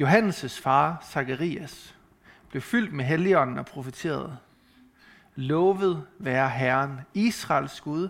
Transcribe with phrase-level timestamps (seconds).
[0.00, 1.96] Johannes' far, Zacharias,
[2.48, 4.38] blev fyldt med helligånden og profeterede.
[5.34, 8.08] Lovet være Herren, Israels Gud,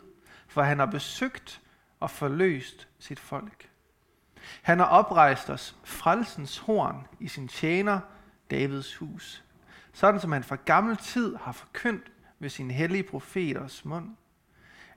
[0.48, 1.60] for han har besøgt
[2.00, 3.68] og forløst sit folk.
[4.62, 8.00] Han har oprejst os frelsens horn i sin tjener,
[8.50, 9.44] Davids hus,
[9.92, 14.16] sådan som han fra gammel tid har forkyndt ved sin hellige profeters mund.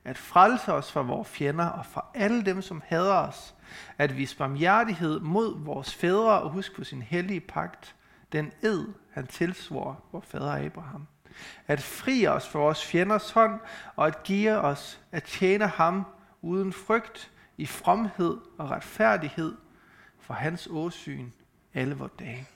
[0.10, 3.56] At frelse os fra vores fjender og fra alle dem, som hader os.
[3.98, 7.96] At vise barmhjertighed mod vores fædre og huske på sin hellige pagt,
[8.32, 11.08] den ed, han tilsvor vor fader Abraham.
[11.68, 13.60] At fri os fra vores fjenders hånd
[13.96, 16.06] og at give os at tjene ham
[16.42, 19.56] uden frygt, i fromhed og retfærdighed
[20.20, 21.30] for hans åsyn
[21.74, 22.48] alle vores dage.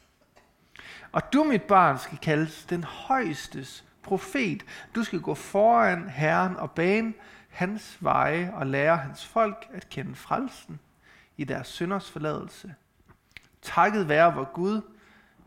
[1.11, 4.65] Og du, mit barn, skal kaldes den højestes profet.
[4.95, 7.13] Du skal gå foran Herren og bane
[7.53, 10.79] hans veje og lære hans folk at kende frelsen
[11.37, 12.75] i deres synders forladelse.
[13.61, 14.81] Takket være vor Gud,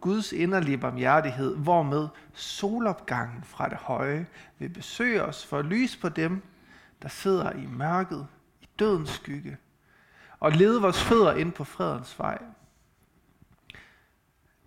[0.00, 4.26] Guds inderlige barmhjertighed, hvormed solopgangen fra det høje
[4.58, 6.42] vil besøge os for at lyse på dem,
[7.02, 8.26] der sidder i mørket,
[8.60, 9.56] i dødens skygge,
[10.40, 12.38] og lede vores fødder ind på fredens vej.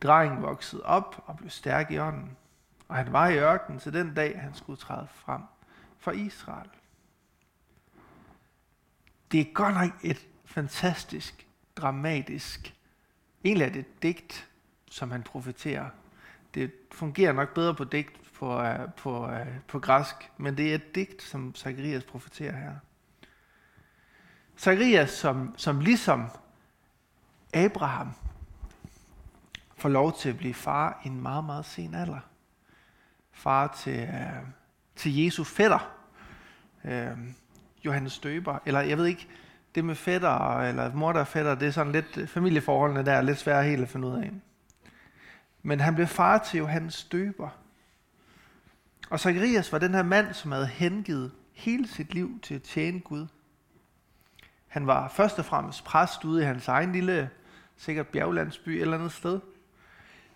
[0.02, 2.38] Drengen voksede op og blev stærk i ånden,
[2.88, 5.42] og han var i ørkenen til den dag, han skulle træde frem
[5.98, 6.70] for Israel.
[9.32, 12.76] Det er godt nok et fantastisk, dramatisk,
[13.44, 14.50] egentlig er det et digt,
[14.92, 15.90] som han profeterer.
[16.54, 20.76] Det fungerer nok bedre på digt på, uh, på, uh, på græsk, men det er
[20.76, 22.76] et digt, som Zacharias profeterer her.
[24.58, 26.26] Zacharias, som, som ligesom
[27.54, 28.14] Abraham,
[29.78, 32.20] får lov til at blive far i en meget, meget sen alder.
[33.32, 34.48] Far til, uh,
[34.96, 35.96] til Jesu fætter,
[36.84, 37.20] uh,
[37.86, 39.28] Johannes Døber, eller jeg ved ikke,
[39.76, 43.12] det med fætter, eller mor der er fætter, det er sådan lidt, øh, familieforholdene der
[43.14, 44.32] er lidt svære helt at finde ud af.
[45.64, 47.50] Men han blev far til Johannes Døber.
[49.10, 53.00] Og Zacharias var den her mand, som havde hengivet hele sit liv til at tjene
[53.00, 53.28] Gud.
[54.68, 57.30] Han var først og fremmest præst ude i hans egen lille,
[57.78, 59.40] sikkert bjerglandsby eller andet sted.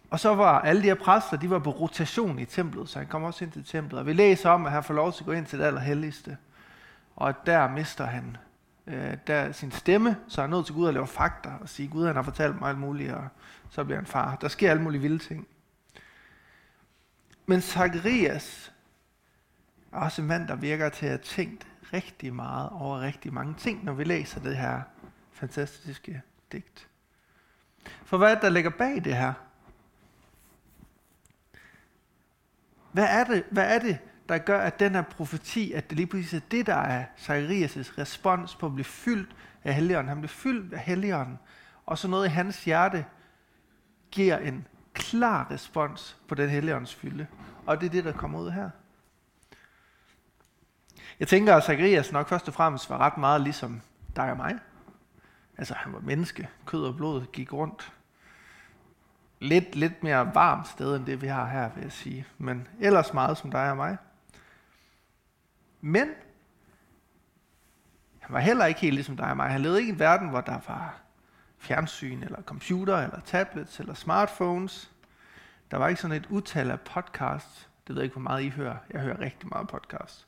[0.09, 3.07] Og så var alle de her præster, de var på rotation i templet, så han
[3.07, 4.00] kom også ind til templet.
[4.00, 6.38] Og vi læser om, at han får lov til at gå ind til det allerhelligste.
[7.16, 8.38] Og der mister han
[8.88, 11.88] øh, der sin stemme, så er han nødt til Gud at lave fakta og sige,
[11.88, 13.28] Gud han har fortalt mig alt muligt, og
[13.69, 14.35] så bliver han far.
[14.35, 15.47] Der sker alle mulige vilde ting.
[17.46, 18.73] Men Zacharias
[19.91, 23.53] er også en mand, der virker til at have tænkt rigtig meget over rigtig mange
[23.57, 24.81] ting, når vi læser det her
[25.31, 26.22] fantastiske
[26.52, 26.88] digt.
[28.06, 29.34] For hvad er det, der ligger bag det her?
[32.91, 34.00] Hvad er det, hvad er det
[34.33, 37.97] der gør, at den her profeti, at det lige præcis er det, der er Zacharias'
[37.97, 40.09] respons på at blive fyldt af Helligånden.
[40.09, 41.39] Han bliver fyldt af Helligånden,
[41.85, 43.05] og så noget i hans hjerte
[44.11, 47.27] giver en klar respons på den Helligåndens fylde.
[47.66, 48.69] Og det er det, der kommer ud her.
[51.19, 53.81] Jeg tænker, at Zacharias nok først og fremmest var ret meget ligesom
[54.16, 54.59] dig og mig.
[55.57, 56.49] Altså, han var menneske.
[56.66, 57.93] Kød og blod gik rundt.
[59.39, 62.25] Lidt, lidt mere varmt sted, end det vi har her, vil jeg sige.
[62.38, 63.97] Men ellers meget som dig og mig.
[65.85, 66.09] Men
[68.19, 69.49] han var heller ikke helt ligesom dig og mig.
[69.49, 71.01] Han levede ikke i en verden, hvor der var
[71.57, 74.91] fjernsyn, eller computer, eller tablets, eller smartphones.
[75.72, 77.69] Der var ikke sådan et utal af podcasts.
[77.88, 78.75] Det ved jeg ikke, hvor meget I hører.
[78.89, 80.27] Jeg hører rigtig meget podcast.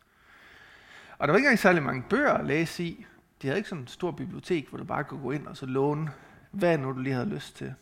[1.18, 3.06] Og der var ikke engang særlig mange bøger at læse i.
[3.42, 5.66] De havde ikke sådan en stor bibliotek, hvor du bare kunne gå ind og så
[5.66, 6.12] låne,
[6.52, 7.74] hvad nu du lige havde lyst til.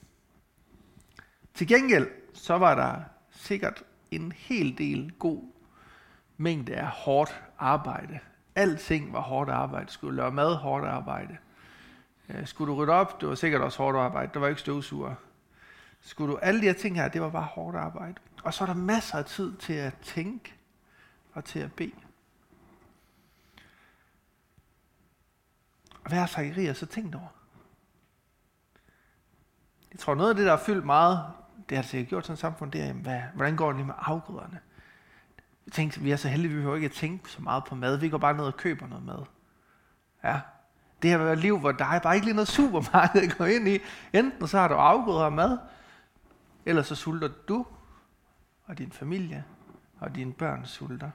[1.53, 3.01] Til gengæld, så var der
[3.31, 5.44] sikkert en hel del god
[6.38, 8.19] mængde af hårdt arbejde.
[8.56, 9.91] Alting var hårdt arbejde.
[9.91, 11.38] Skulle lave mad, hårdt arbejde.
[12.29, 14.31] Øh, skulle du rydde op, det var sikkert også hårdt arbejde.
[14.34, 15.16] Der var ikke støvsuger.
[16.01, 18.16] Skulle du, alle de her ting her, det var bare hårdt arbejde.
[18.44, 20.53] Og så er der masser af tid til at tænke
[21.34, 21.91] og til at bede.
[26.03, 27.28] Og hvad har Zacharias så tænkt over?
[29.91, 31.27] Jeg tror, noget af det, der har fyldt meget,
[31.69, 33.95] det har sikkert gjort sådan et samfund, det er, hvad, hvordan går det lige med
[33.98, 34.60] afgrøderne?
[35.65, 37.98] Jeg tænkte, vi er så heldige, vi behøver ikke at tænke så meget på mad.
[37.98, 39.25] Vi går bare ned og køber noget mad.
[40.24, 40.39] Ja.
[41.01, 43.44] Det har været et liv, hvor der er bare ikke lige noget supermarked at gå
[43.44, 43.80] ind i.
[44.13, 45.57] Enten så har du afgrøder af mad,
[46.65, 47.65] eller så sulter du
[48.65, 49.44] og din familie
[50.00, 51.10] og dine børn sulter.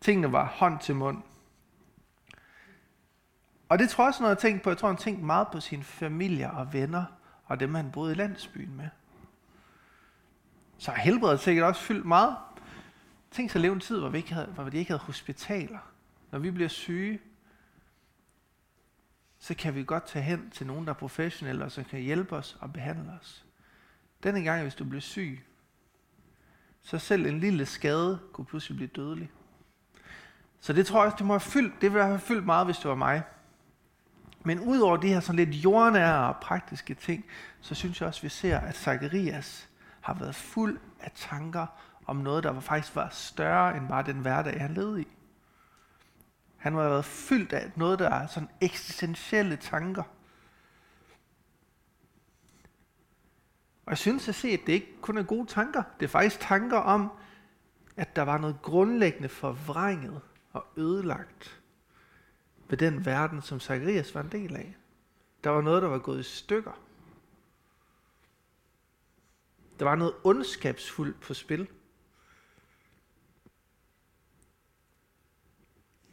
[0.00, 1.22] Tingene var hånd til mund.
[3.68, 4.70] Og det tror jeg også noget, jeg tænkte på.
[4.70, 7.04] Jeg tror, han tænkte meget på sine familier og venner,
[7.44, 8.88] og dem, han boede i landsbyen med.
[10.78, 12.36] Så helbredet sikkert også fyldt meget.
[13.34, 15.78] Tænk sig at leve en tid, hvor vi, ikke havde, hvor vi ikke havde hospitaler.
[16.30, 17.20] Når vi bliver syge,
[19.38, 22.36] så kan vi godt tage hen til nogen, der er professionelle, og som kan hjælpe
[22.36, 23.44] os og behandle os.
[24.22, 25.44] Denne gang, hvis du bliver syg,
[26.82, 29.30] så selv en lille skade kunne pludselig blive dødelig.
[30.60, 32.76] Så det tror jeg også, det må have fyldt, det ville have fyldt meget, hvis
[32.76, 33.22] det var mig.
[34.44, 37.24] Men udover de her sådan lidt jordnære og praktiske ting,
[37.60, 39.68] så synes jeg også, at vi ser, at Zacharias
[40.00, 41.66] har været fuld af tanker
[42.06, 45.06] om noget, der faktisk var større end bare den hverdag, han levede i.
[46.56, 50.02] Han var været fyldt af noget, der er sådan eksistentielle tanker.
[53.86, 55.82] Og jeg synes at se, at det ikke kun er gode tanker.
[56.00, 57.10] Det er faktisk tanker om,
[57.96, 60.20] at der var noget grundlæggende forvrænget
[60.52, 61.60] og ødelagt
[62.68, 64.76] ved den verden, som Zacharias var en del af.
[65.44, 66.80] Der var noget, der var gået i stykker.
[69.78, 71.68] Der var noget ondskabsfuldt på spil.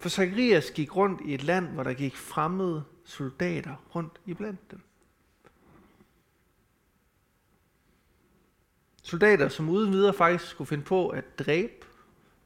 [0.01, 4.71] For Zacharias gik rundt i et land, hvor der gik fremmede soldater rundt i blandt
[4.71, 4.81] dem.
[9.03, 11.85] Soldater, som uden videre faktisk skulle finde på at dræbe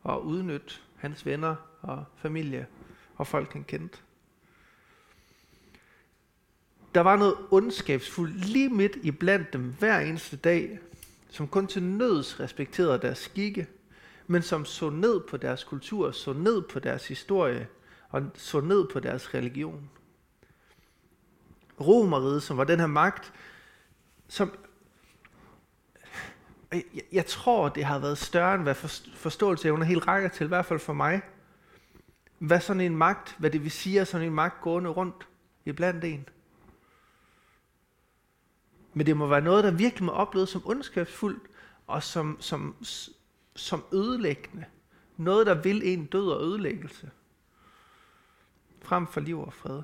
[0.03, 2.67] og udnytte hans venner og familie
[3.15, 3.97] og folk, han kendte.
[6.95, 10.79] Der var noget ondskabsfuldt lige midt i blandt dem hver eneste dag,
[11.29, 13.67] som kun til nøds respekterede deres skikke,
[14.27, 17.67] men som så ned på deres kultur, så ned på deres historie
[18.09, 19.89] og så ned på deres religion.
[21.81, 23.33] Romeriet, som var den her magt,
[24.27, 24.51] som
[26.71, 28.75] jeg, jeg tror, det har været større end hvad
[29.15, 31.21] forståelse under helt rækker til, i hvert fald for mig.
[32.39, 35.27] Hvad sådan en magt, hvad det vil sige, at sådan en magt gående rundt
[35.65, 36.29] i blandt en.
[38.93, 41.43] Men det må være noget, der virkelig må opleves som ondskabsfuldt,
[41.87, 42.75] og som, som,
[43.55, 44.65] som ødelæggende.
[45.17, 47.09] Noget, der vil en død og ødelæggelse.
[48.81, 49.81] Frem for liv og fred.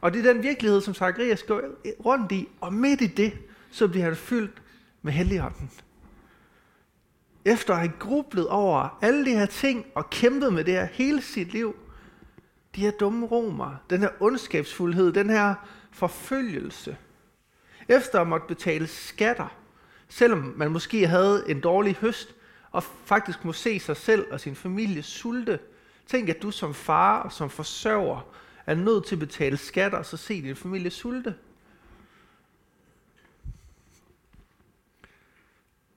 [0.00, 1.62] Og det er den virkelighed, som Zacharias går
[2.04, 3.32] rundt i, og midt i det,
[3.70, 4.62] så bliver han fyldt
[5.02, 5.70] med Helligånden.
[7.44, 11.22] Efter at have grublet over alle de her ting og kæmpet med det her hele
[11.22, 11.76] sit liv,
[12.74, 15.54] de her dumme romer, den her ondskabsfuldhed, den her
[15.90, 16.96] forfølgelse,
[17.88, 19.56] efter at måtte betale skatter,
[20.08, 22.34] selvom man måske havde en dårlig høst,
[22.70, 25.58] og faktisk må se sig selv og sin familie sulte.
[26.06, 28.32] Tænk, at du som far og som forsørger
[28.66, 31.34] er nødt til at betale skatter, og så se din familie sulte.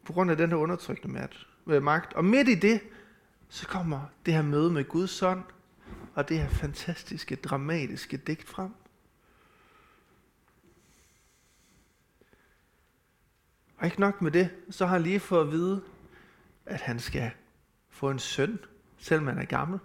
[0.06, 1.28] På grund af den her undertrykkende
[1.68, 2.14] øh, magt.
[2.14, 2.82] Og midt i det,
[3.50, 5.44] så kommer det her møde med Guds søn,
[6.16, 8.72] og det her fantastiske, dramatiske digt frem.
[13.80, 15.82] Og ikke nok med det, så har han lige fået at vide,
[16.66, 17.32] at han skal
[17.90, 18.60] få en søn,
[18.98, 19.80] selvom han er gammel.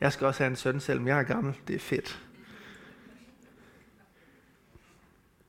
[0.00, 1.56] Jeg skal også have en søn, selvom jeg er gammel.
[1.68, 2.22] Det er fedt.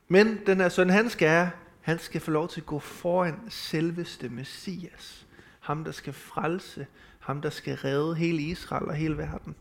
[0.07, 1.51] Men den her søn, han skal
[1.85, 5.27] han skal få lov til at gå foran selveste Messias.
[5.59, 6.87] Ham, der skal frelse.
[7.19, 9.55] Ham, der skal redde hele Israel og hele verden.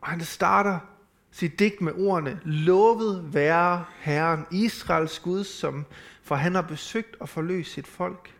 [0.00, 0.78] Og han starter
[1.36, 5.84] sit digt med ordene, lovet være Herren, Israels Gud, som,
[6.22, 8.34] for han har besøgt og forløst sit folk.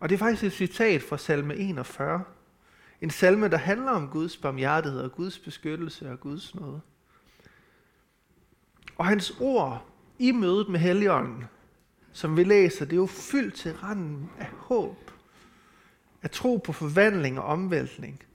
[0.00, 2.24] Og det er faktisk et citat fra salme 41.
[3.00, 6.80] En salme, der handler om Guds barmhjertighed og Guds beskyttelse og Guds nåde.
[8.96, 9.86] Og hans ord
[10.18, 11.44] i mødet med Helligånden,
[12.12, 15.10] som vi læser, det er jo fyldt til randen af håb,
[16.22, 18.22] af tro på forvandling og omvæltning–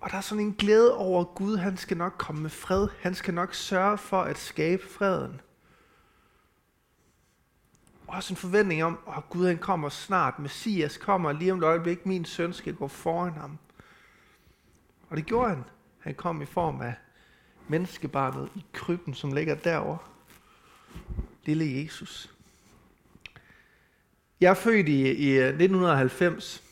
[0.00, 2.88] og der er sådan en glæde over Gud, han skal nok komme med fred.
[3.00, 5.40] Han skal nok sørge for at skabe freden.
[8.06, 10.38] Og også en forventning om, at Gud han kommer snart.
[10.38, 12.06] Messias kommer lige om et øjeblik.
[12.06, 13.58] Min søn skal gå foran ham.
[15.10, 15.64] Og det gjorde han.
[15.98, 16.94] Han kom i form af
[17.68, 19.98] menneskebarnet i krybben, som ligger derovre.
[21.44, 22.34] Lille Jesus.
[24.40, 26.64] Jeg er født i, i øh, 1990,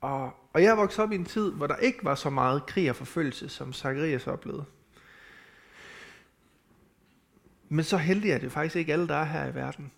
[0.00, 2.90] og og jeg voksede op i en tid, hvor der ikke var så meget krig
[2.90, 4.64] og forfølgelse, som Zacharias oplevede.
[7.68, 9.92] Men så heldig er det faktisk ikke alle, der er her i verden.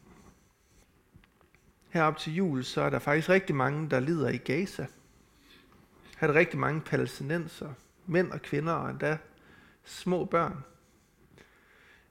[1.88, 4.86] Herop til jul, så er der faktisk rigtig mange, der lider i Gaza.
[6.18, 7.72] Her er der rigtig mange palæstinenser,
[8.06, 9.18] mænd og kvinder og endda
[9.84, 10.64] små børn.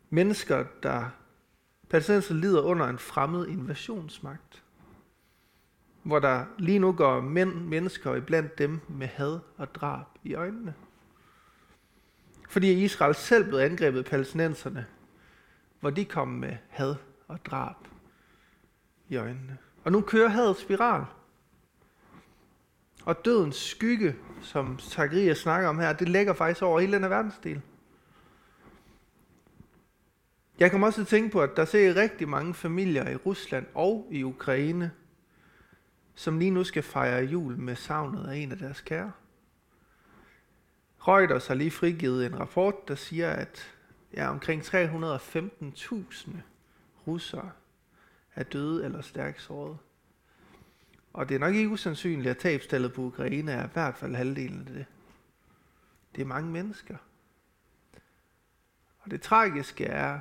[0.09, 1.09] Mennesker, der
[1.89, 4.62] palæstinenser lider under en fremmed invasionsmagt
[6.03, 10.74] hvor der lige nu går mænd, mennesker iblandt dem med had og drab i øjnene.
[12.50, 14.86] Fordi Israel selv blev angrebet af palæstinenserne,
[15.79, 16.95] hvor de kom med had
[17.27, 17.75] og drab
[19.10, 19.57] i øjnene.
[19.83, 21.05] Og nu kører hadet spiral.
[23.05, 27.10] Og dødens skygge som Zacharias snakker om her, det lægger faktisk over hele den her
[27.10, 27.62] verdensdel.
[30.60, 33.65] Jeg kommer også til at tænke på, at der ser rigtig mange familier i Rusland
[33.74, 34.91] og i Ukraine,
[36.15, 39.12] som lige nu skal fejre jul med savnet af en af deres kære.
[41.08, 43.74] Reuters har lige frigivet en rapport, der siger, at
[44.13, 46.32] ja, omkring 315.000
[47.08, 47.51] russere
[48.36, 49.77] er døde eller stærkt såret.
[51.13, 54.67] Og det er nok ikke usandsynligt, at tabstallet på Ukraine er i hvert fald halvdelen
[54.67, 54.86] af det.
[56.15, 56.98] Det er mange mennesker.
[59.00, 60.20] Og det tragiske er,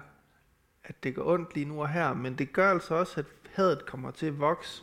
[0.84, 3.86] at det går ondt lige nu og her, men det gør altså også, at hadet
[3.86, 4.82] kommer til at vokse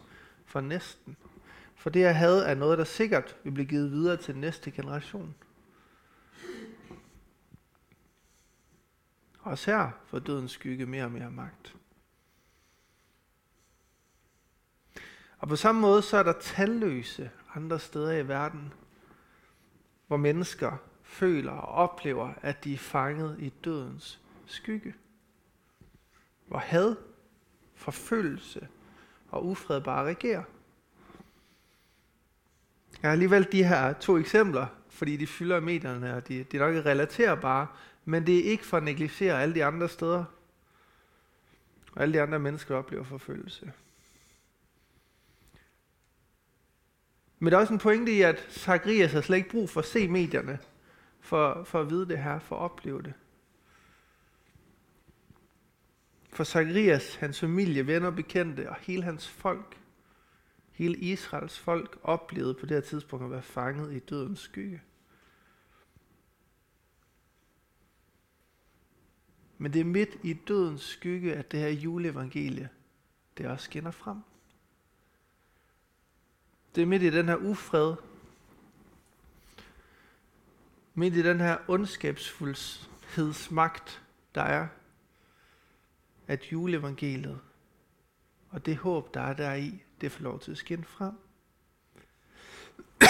[0.49, 1.17] for næsten.
[1.75, 5.35] For det jeg havde, er noget, der sikkert vil blive givet videre til næste generation.
[9.39, 11.75] Også her får dødens skygge mere og mere magt.
[15.37, 18.73] Og på samme måde så er der talløse andre steder i verden,
[20.07, 24.95] hvor mennesker føler og oplever, at de er fanget i dødens skygge.
[26.47, 26.95] Hvor had,
[27.75, 28.67] forfølgelse
[29.31, 30.43] og ufred bare regerer.
[33.01, 36.71] Jeg har alligevel de her to eksempler, fordi de fylder medierne, og de, de er
[36.71, 37.67] nok relaterbare,
[38.05, 40.23] men det er ikke for at negligere alle de andre steder,
[41.91, 43.71] og alle de andre mennesker, oplever forfølgelse.
[47.39, 49.85] Men der er også en pointe i, at Zacharias har slet ikke brug for at
[49.87, 50.59] se medierne,
[51.19, 53.13] for, for at vide det her, for at opleve det.
[56.39, 59.79] For Zacharias, hans familie, venner, bekendte og hele hans folk,
[60.71, 64.81] hele Israels folk, oplevede på det her tidspunkt at være fanget i dødens skygge.
[69.57, 72.69] Men det er midt i dødens skygge, at det her juleevangelie,
[73.37, 74.17] det også skinner frem.
[76.75, 77.95] Det er midt i den her ufred,
[80.93, 84.03] midt i den her ondskabsfuldhedsmagt,
[84.35, 84.67] der er,
[86.29, 87.39] at juleevangeliet
[88.49, 91.13] og det håb, der er deri, det får lov til at skinne frem.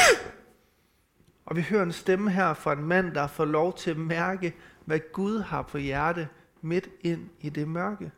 [1.46, 4.56] og vi hører en stemme her fra en mand, der får lov til at mærke,
[4.86, 6.30] hvad Gud har på hjerte
[6.62, 8.12] midt ind i det mørke.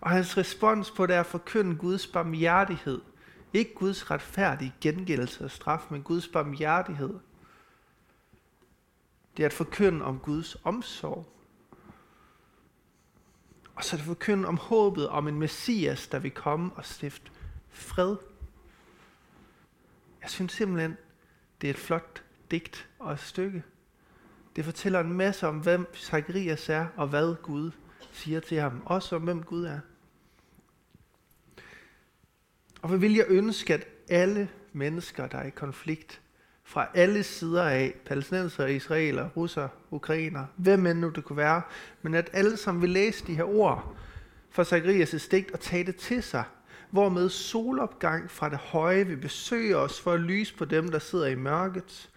[0.00, 3.00] Og hans respons på det er at forkynde Guds barmhjertighed.
[3.52, 7.18] Ikke Guds retfærdige gengældelse og straf, men Guds barmhjertighed.
[9.36, 11.32] Det er at forkynde om Guds omsorg.
[13.82, 17.30] Og så er det forkynde om håbet om en messias, der vil komme og stifte
[17.70, 18.16] fred.
[20.22, 20.96] Jeg synes simpelthen,
[21.60, 23.62] det er et flot digt og et stykke.
[24.56, 27.70] Det fortæller en masse om, hvem Zacharias er, og hvad Gud
[28.12, 28.82] siger til ham.
[28.84, 29.80] Også om, hvem Gud er.
[32.82, 36.20] Og hvad vil jeg ønske, at alle mennesker, der er i konflikt,
[36.72, 41.62] fra alle sider af, palæstinenser, israeler, russer, ukrainer, hvem end nu det kunne være,
[42.02, 43.96] men at alle som vil læse de her ord
[44.50, 46.44] fra Zacharias' stigt og tage det til sig,
[46.90, 51.26] hvormed solopgang fra det høje vil besøge os for at lyse på dem, der sidder
[51.26, 52.10] i mørket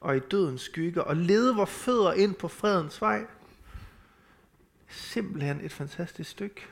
[0.00, 3.26] og i dødens skygge, og lede vores fødder ind på fredens vej.
[4.88, 6.66] Simpelthen et fantastisk stykke.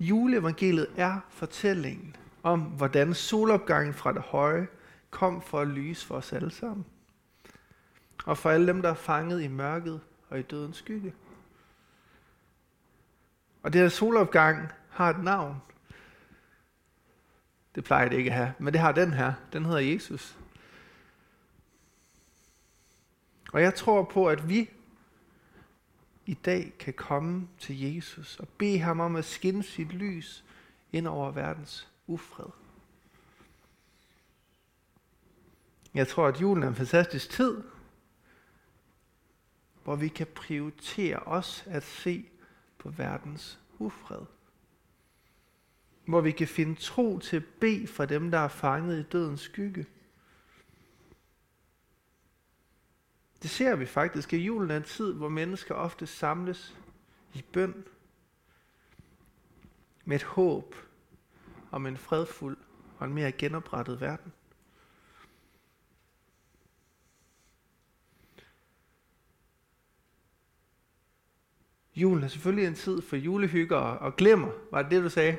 [0.00, 4.66] Juleevangeliet er fortællingen om, hvordan solopgangen fra det høje
[5.14, 6.86] kom for at lyse for os alle sammen.
[8.24, 11.14] Og for alle dem, der er fanget i mørket og i dødens skygge.
[13.62, 15.62] Og det her solopgang har et navn.
[17.74, 19.32] Det plejer det ikke at have, men det har den her.
[19.52, 20.38] Den hedder Jesus.
[23.52, 24.70] Og jeg tror på, at vi
[26.26, 30.44] i dag kan komme til Jesus og bede ham om at skinne sit lys
[30.92, 32.63] ind over verdens ufred.
[35.94, 37.62] Jeg tror, at julen er en fantastisk tid,
[39.84, 42.28] hvor vi kan prioritere os at se
[42.78, 44.26] på verdens ufred.
[46.04, 49.40] Hvor vi kan finde tro til at bede for dem, der er fanget i dødens
[49.40, 49.86] skygge.
[53.42, 56.76] Det ser vi faktisk, at julen er en tid, hvor mennesker ofte samles
[57.34, 57.84] i bøn
[60.04, 60.74] med et håb
[61.70, 62.56] om en fredfuld
[62.98, 64.32] og en mere genoprettet verden.
[71.96, 74.48] Julen er selvfølgelig en tid for julehygger og glemmer.
[74.70, 75.36] Var det det, du sagde?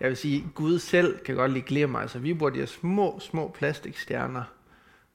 [0.00, 1.98] Jeg vil sige, Gud selv kan godt lide glemmer.
[1.98, 4.44] Altså, vi bruger de her små, små plastikstjerner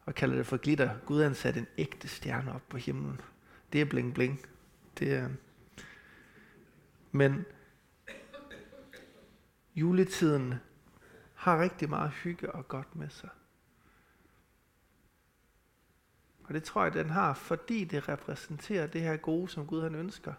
[0.05, 0.89] og kalder det for glitter.
[1.05, 3.21] Gud har sat en ægte stjerne op på himlen.
[3.73, 4.45] Det er bling bling.
[4.99, 5.29] Det er...
[7.11, 7.45] Men
[9.75, 10.53] juletiden
[11.33, 13.29] har rigtig meget hygge og godt med sig.
[16.43, 19.95] Og det tror jeg, den har, fordi det repræsenterer det her gode, som Gud han
[19.95, 20.33] ønsker.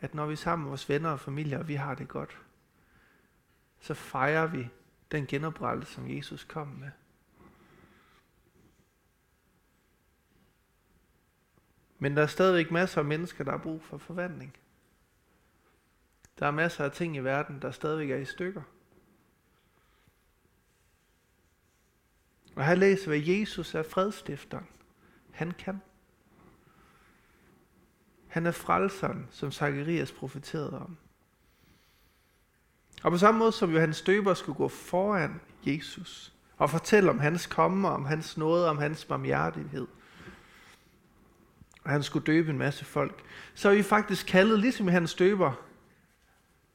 [0.00, 2.38] At når vi er sammen med vores venner og familie, og vi har det godt,
[3.80, 4.68] så fejrer vi
[5.12, 6.90] den genoprettelse, som Jesus kom med.
[11.98, 14.56] Men der er stadigvæk masser af mennesker, der har brug for forvandling.
[16.38, 18.62] Der er masser af ting i verden, der stadigvæk er i stykker.
[22.56, 24.66] Og her læser vi, at Jesus er fredstifteren.
[25.30, 25.80] Han kan.
[28.34, 30.96] Han er frelseren, som Zacharias profeterede om.
[33.02, 37.46] Og på samme måde som Johannes Døber skulle gå foran Jesus og fortælle om hans
[37.46, 39.86] komme, om hans nåde, om hans barmhjertighed,
[41.84, 43.24] og han skulle døbe en masse folk,
[43.54, 45.52] så er vi faktisk kaldet, ligesom Johannes Døber,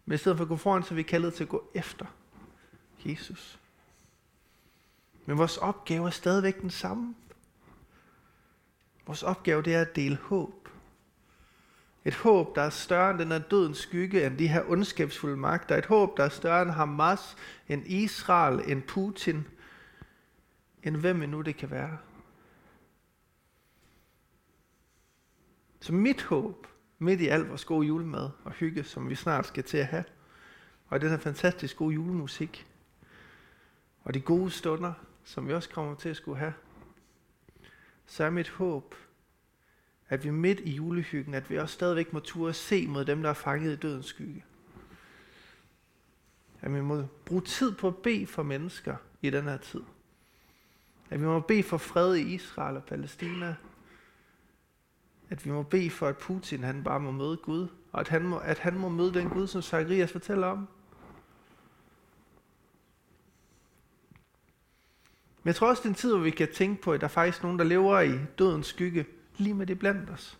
[0.06, 2.06] men i stedet for at gå foran, så er vi kaldet til at gå efter
[3.06, 3.60] Jesus.
[5.25, 7.16] Men vores opgave er stadigvæk den samme.
[9.08, 10.70] Vores opgave det er at dele håb.
[12.06, 15.77] Et håb, der er større end den her dødens skygge, end de her ondskabsfulde magter.
[15.77, 17.36] Et håb, der er større end Hamas,
[17.68, 19.48] end Israel, end Putin,
[20.84, 21.98] end hvem nu det kan være.
[25.79, 26.68] Så mit håb,
[27.00, 30.03] midt i alt vores gode julemad og hygge, som vi snart skal til at have,
[30.88, 32.68] og den her fantastisk gode julemusik,
[34.03, 36.53] og de gode stunder, som vi også kommer til at skulle have,
[38.06, 38.96] så er mit håb,
[40.10, 43.30] at vi midt i julehyggen, at vi også stadigvæk må turde se mod dem, der
[43.30, 44.44] er fanget i dødens skygge.
[46.62, 49.82] At vi må bruge tid på at bede for mennesker i den her tid.
[51.10, 53.56] At vi må bede for fred i Israel og Palæstina.
[55.30, 57.68] At vi må bede for, at Putin han bare må møde Gud.
[57.92, 60.58] Og at han må, at han må møde den Gud, som Zacharias fortæller om.
[65.44, 67.08] Men jeg tror også, det er en tid, hvor vi kan tænke på, at der
[67.08, 69.06] er faktisk nogen, der lever i dødens skygge,
[69.39, 70.39] lige med det blandt os.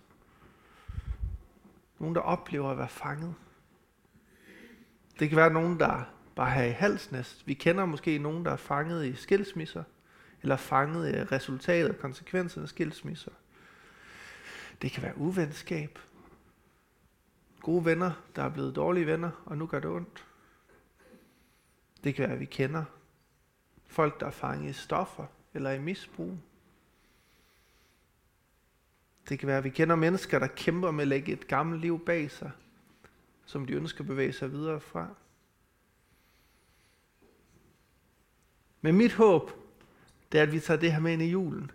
[2.00, 3.36] Nogen, der oplever at være fanget.
[5.19, 6.04] Det kan være nogen, der
[6.36, 7.47] bare har i halsnæst.
[7.47, 9.84] Vi kender måske nogen, der er fanget i skilsmisser,
[10.41, 13.32] eller fanget i resultatet og konsekvenserne af skilsmisser.
[14.82, 16.00] Det kan være uvenskab.
[17.62, 20.26] Gode venner, der er blevet dårlige venner, og nu gør det ondt.
[22.04, 22.84] Det kan være, at vi kender
[23.88, 26.38] folk, der er fanget i stoffer eller i misbrug.
[29.30, 32.06] Det kan være, at vi kender mennesker, der kæmper med at lægge et gammelt liv
[32.06, 32.52] bag sig,
[33.46, 35.08] som de ønsker at bevæge sig videre fra.
[38.82, 39.52] Men mit håb,
[40.32, 41.72] det er, at vi tager det her med ind i julen.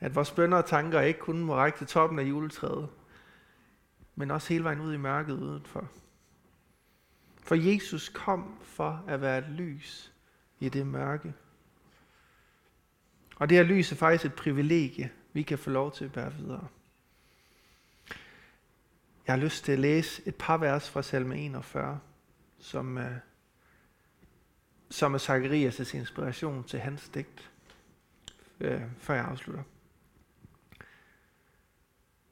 [0.00, 2.88] At vores bønder og tanker ikke kun må række til toppen af juletræet,
[4.14, 5.88] men også hele vejen ud i mørket udenfor.
[7.42, 10.12] For Jesus kom for at være et lys
[10.60, 11.34] i det mørke.
[13.36, 16.34] Og det her lys er faktisk et privilegie, vi kan få lov til at bære
[16.34, 16.68] videre.
[19.26, 22.00] Jeg har lyst til at læse et par vers fra salme 41,
[22.58, 23.02] som, uh,
[24.90, 27.50] som er Zacharias' inspiration til hans digt,
[28.60, 29.62] uh, før jeg afslutter.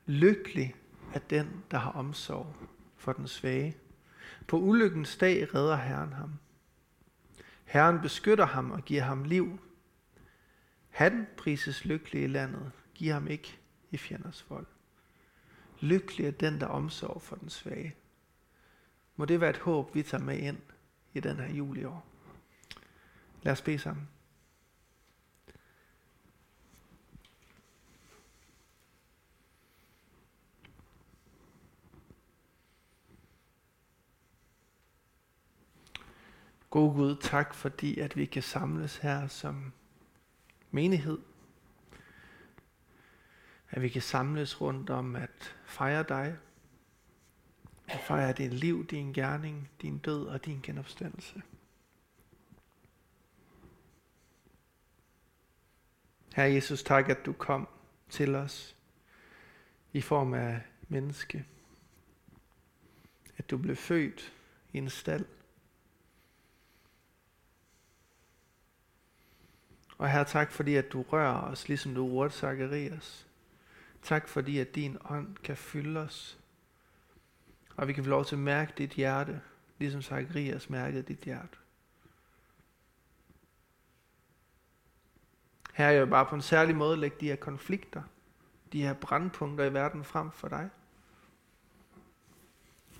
[0.06, 0.74] Lykkelig
[1.14, 2.56] er den, der har omsorg
[2.96, 3.76] for den svage.
[4.46, 6.32] På ulykkens dag redder Herren ham.
[7.64, 9.58] Herren beskytter ham og giver ham liv.
[10.92, 13.58] Han prises lykkelig i landet, giv ham ikke
[13.90, 14.66] i fjenders vold.
[15.80, 17.94] Lykkelig er den, der omsorg for den svage.
[19.16, 20.58] Må det være et håb, vi tager med ind
[21.14, 22.06] i den her jul i år.
[23.42, 24.08] Lad os bede sammen.
[36.70, 39.72] God Gud, tak fordi, at vi kan samles her som
[40.72, 41.18] menighed.
[43.70, 46.36] At vi kan samles rundt om at fejre dig.
[47.88, 51.42] At fejre dit liv, din gerning, din død og din genopstandelse.
[56.34, 57.68] Herre Jesus, tak, at du kom
[58.08, 58.76] til os
[59.92, 61.46] i form af menneske.
[63.36, 64.32] At du blev født
[64.72, 65.26] i en stald
[69.98, 73.26] Og her tak fordi, at du rører os, ligesom du rørte Zacharias.
[74.02, 76.38] Tak fordi, at din ånd kan fylde os.
[77.76, 79.40] Og vi kan få lov til at mærke dit hjerte,
[79.78, 81.56] ligesom Zacharias mærkede dit hjerte.
[85.72, 88.02] Her er jeg bare på en særlig måde lægge de her konflikter,
[88.72, 90.70] de her brandpunkter i verden frem for dig.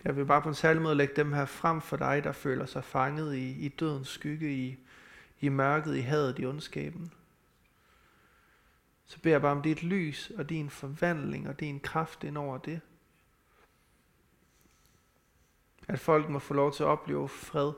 [0.05, 2.67] Jeg vil bare på en særlig måde lægge dem her frem for dig, der føler
[2.67, 4.79] sig fanget i, i dødens skygge, i,
[5.43, 7.13] i mørket, i hadet, i ondskaben.
[9.07, 12.59] Så beder jeg bare om dit lys og din forvandling og din kraft ind over
[12.59, 12.81] det.
[15.89, 17.73] At folk må få lov til at opleve fred.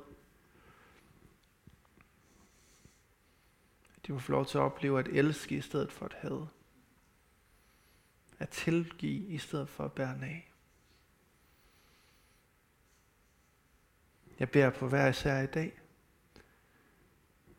[3.97, 6.49] At De må få lov til at opleve at elske i stedet for at hade.
[8.39, 10.51] At tilgive i stedet for at bære af.
[14.39, 15.81] Jeg beder på hver især i dag.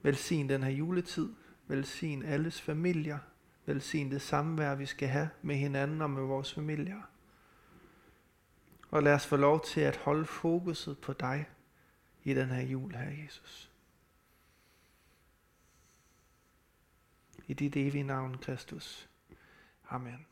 [0.05, 1.33] Velsign den her juletid.
[1.67, 3.17] Velsign alles familier.
[3.65, 7.01] Velsign det samvær, vi skal have med hinanden og med vores familier.
[8.89, 11.45] Og lad os få lov til at holde fokuset på dig
[12.23, 13.71] i den her jul her, Jesus.
[17.47, 19.09] I dit evige navn, Kristus.
[19.89, 20.25] Amen.